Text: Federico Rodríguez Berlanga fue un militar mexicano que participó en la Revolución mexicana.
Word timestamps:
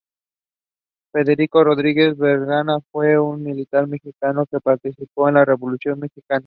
Federico 1.11 1.63
Rodríguez 1.63 2.17
Berlanga 2.17 2.79
fue 2.91 3.19
un 3.19 3.43
militar 3.43 3.85
mexicano 3.85 4.47
que 4.49 4.59
participó 4.59 5.27
en 5.29 5.35
la 5.35 5.45
Revolución 5.45 5.99
mexicana. 5.99 6.39